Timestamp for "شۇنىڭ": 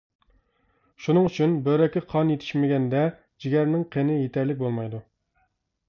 1.07-1.27